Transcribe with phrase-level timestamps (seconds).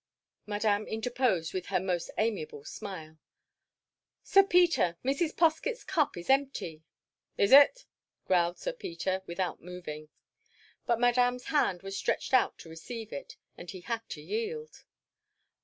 [0.47, 3.19] Madame interposed with her most amiable smile.
[4.23, 5.35] "Sir Peter, Mrs.
[5.35, 6.81] Poskett's cup is empty."
[7.37, 7.85] "Is it?"
[8.25, 10.09] growled Sir Peter, without moving.
[10.87, 14.85] But Madame's hand was stretched out to receive it, and he had to yield.